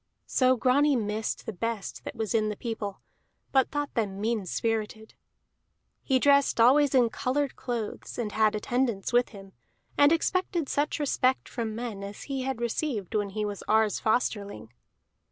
So 0.25 0.55
Grani 0.57 0.95
missed 0.95 1.45
the 1.45 1.53
best 1.53 2.03
that 2.05 2.15
was 2.15 2.33
in 2.33 2.49
the 2.49 2.55
people, 2.55 3.01
but 3.51 3.69
thought 3.69 3.93
them 3.93 4.19
mean 4.19 4.47
spirited. 4.47 5.13
He 6.01 6.17
dressed 6.17 6.59
always 6.59 6.95
in 6.95 7.11
colored 7.11 7.55
clothes, 7.55 8.17
and 8.17 8.31
had 8.31 8.55
attendants 8.55 9.13
with 9.13 9.29
him, 9.29 9.53
and 9.99 10.11
expected 10.11 10.67
such 10.69 10.97
respect 10.99 11.47
from 11.47 11.75
men 11.75 12.01
as 12.01 12.23
he 12.23 12.41
had 12.41 12.61
received 12.61 13.13
when 13.13 13.29
he 13.29 13.45
was 13.45 13.61
Ar's 13.67 13.99
Fosterling. 13.99 14.69